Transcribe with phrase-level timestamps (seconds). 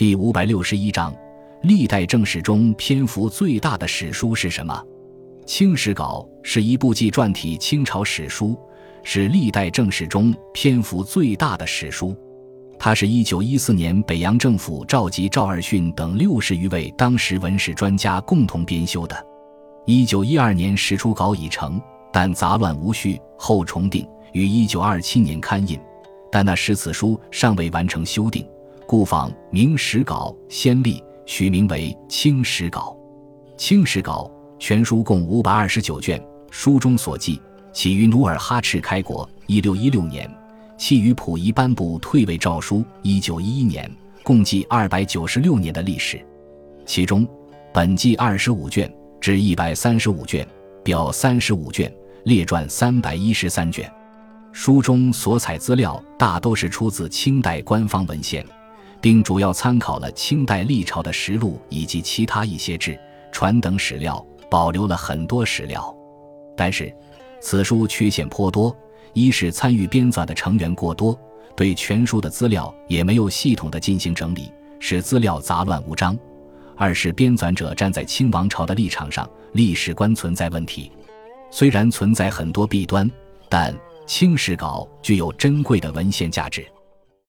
[0.00, 1.14] 第五百六十一章，
[1.60, 4.72] 历代正史中篇幅最大的史书是什么？
[5.44, 8.58] 《清史稿》是一部纪传体清朝史书，
[9.02, 12.16] 是历代正史中篇幅最大的史书。
[12.78, 19.26] 它是一九一四年北洋政府召集赵二训等六十余位当时文史专家共同编修的。
[19.84, 21.78] 一九一二年史初稿已成，
[22.10, 25.78] 但杂乱无序，后重定，于一九二七年刊印。
[26.32, 28.48] 但那时此书尚未完成修订，
[28.90, 32.98] 故仿《明史稿》先例，取名为《清史稿》。
[33.56, 37.40] 《清史稿》全书共五百二十九卷，书中所记
[37.72, 40.28] 起于努尔哈赤开国一六一六年。
[40.76, 43.88] 其余溥仪颁布退位诏书，一九一一年，
[44.24, 46.20] 共计二百九十六年的历史。
[46.84, 47.24] 其中，
[47.72, 50.44] 本纪二十五卷，至一百三十五卷，
[50.82, 53.88] 表三十五卷，列传三百一十三卷。
[54.50, 58.44] 书中所采资料大都是出自清代官方文献，
[59.00, 62.98] 并主要参考了清代历朝的实录以及其他一些志
[63.32, 65.94] 传等史料，保留了很多史料。
[66.56, 66.94] 但是，
[67.40, 68.76] 此书缺陷颇多。
[69.12, 71.18] 一是参与编纂的成员过多，
[71.56, 76.14] 对全书的资料也没有系统的进行整理，使资料杂乱无章；
[76.76, 80.92] 二是编纂者站在清王朝的立场上，历史观存在问题。
[81.50, 83.10] 虽然存在很多弊端，
[83.48, 83.74] 但
[84.06, 86.64] 《清史稿》具有珍贵的文献价值。